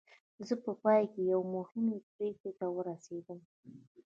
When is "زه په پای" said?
0.47-1.03